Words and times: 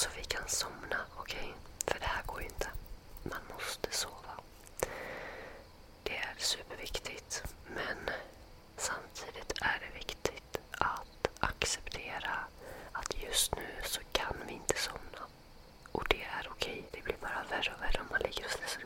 Så 0.00 0.08
vi 0.16 0.24
kan 0.24 0.48
somna, 0.48 0.96
okej? 1.16 1.38
Okay? 1.40 1.52
För 1.86 2.00
det 2.00 2.06
här 2.06 2.22
går 2.26 2.40
ju 2.40 2.46
inte. 2.46 2.68
Man 3.22 3.42
måste 3.54 3.90
sova. 3.90 4.34
Det 6.02 6.16
är 6.16 6.34
superviktigt. 6.38 7.42
Men 7.66 7.98
samtidigt 8.76 9.52
är 9.60 9.78
det 9.80 9.98
viktigt 9.98 10.56
att 10.70 11.28
acceptera 11.40 12.38
att 12.92 13.22
just 13.22 13.54
nu 13.56 13.68
så 13.84 14.00
kan 14.12 14.36
vi 14.46 14.52
inte 14.52 14.78
somna. 14.78 15.22
Och 15.92 16.04
det 16.08 16.22
är 16.22 16.48
okej. 16.50 16.72
Okay. 16.72 16.82
Det 16.92 17.02
blir 17.04 17.16
bara 17.20 17.44
värre 17.50 17.72
och 17.76 17.82
värre 17.82 18.00
om 18.00 18.06
man 18.10 18.20
ligger 18.20 18.44
och 18.44 18.50
stressar 18.50 18.80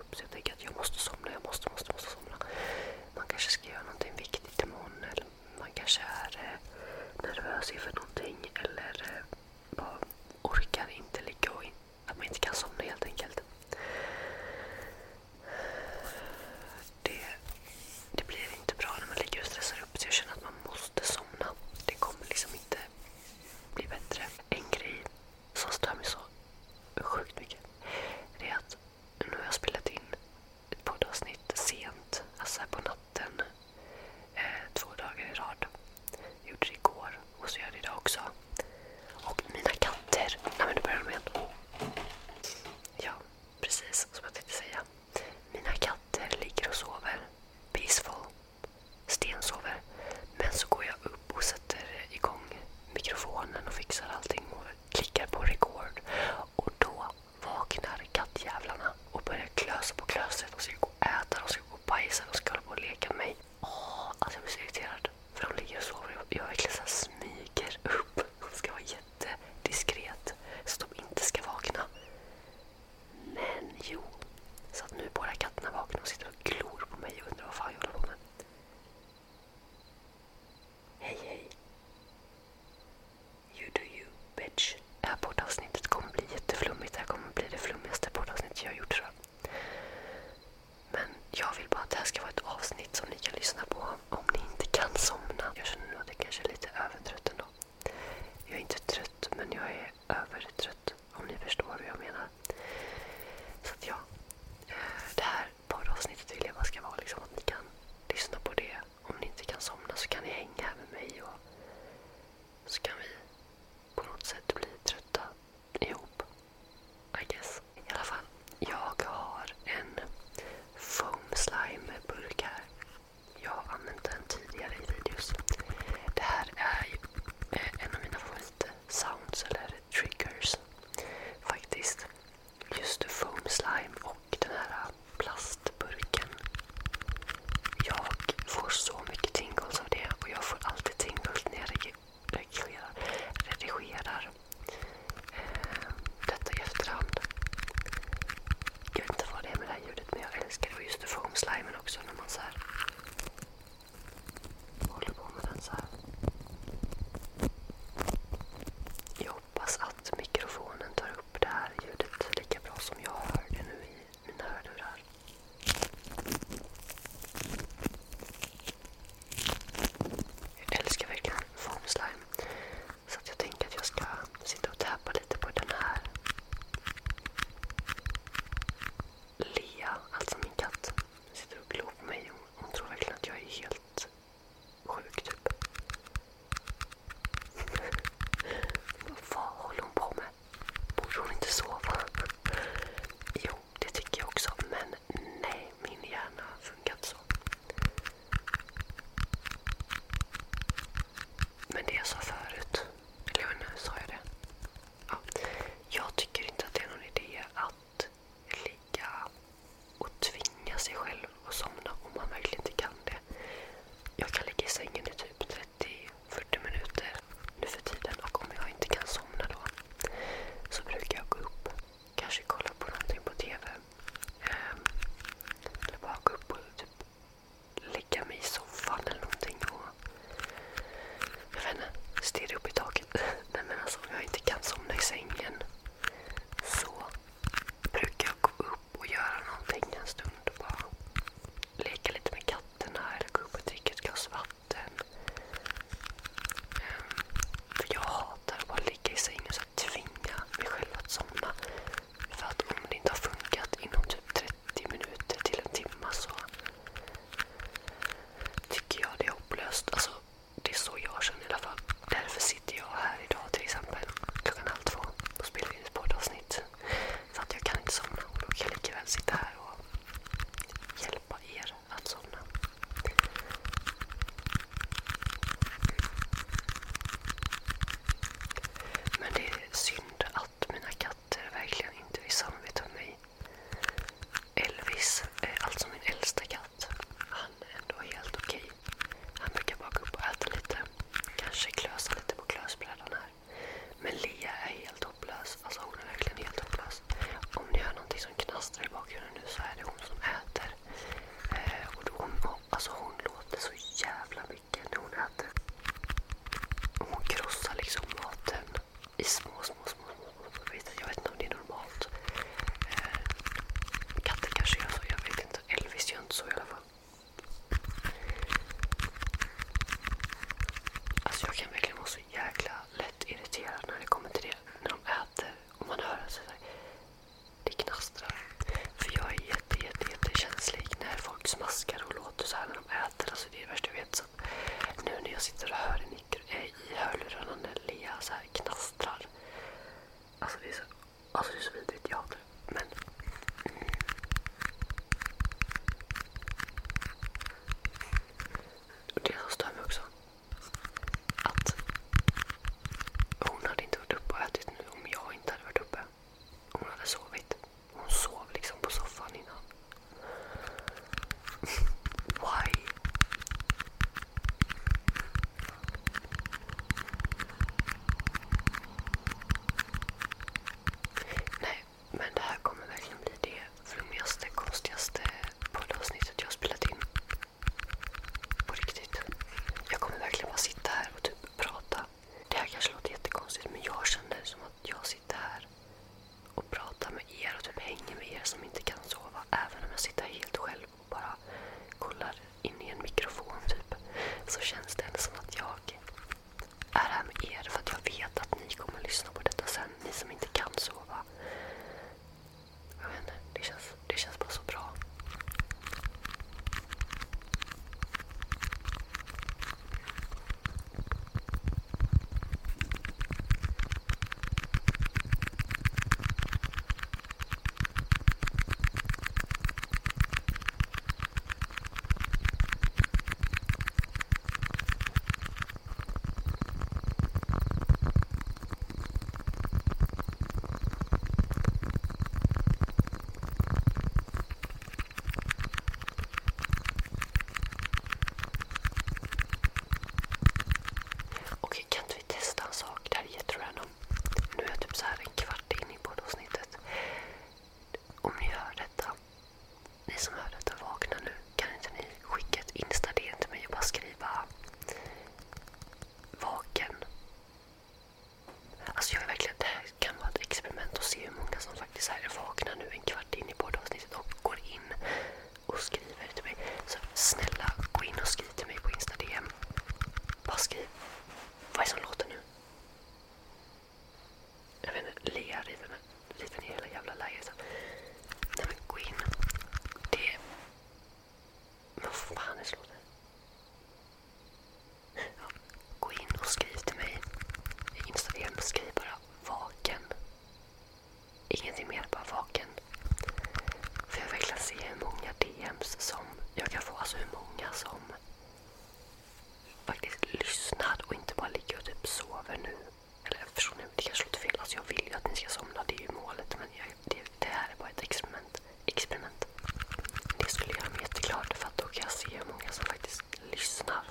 som 512.75 512.85
faktiskt 512.85 513.23
lyssnar 513.53 514.03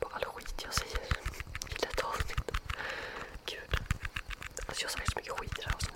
på 0.00 0.08
all 0.12 0.24
skit 0.24 0.62
jag 0.64 0.74
säger 0.74 0.98
i 1.68 1.74
detta 1.80 2.06
avsnitt. 2.06 2.50
Gud. 3.46 3.76
Alltså 4.66 4.82
jag 4.84 4.90
säger 4.90 5.06
så 5.10 5.16
mycket 5.16 5.32
skit 5.32 5.52
i 5.58 5.62
det 5.62 5.66
här 5.66 5.74
avsnittet. 5.74 5.95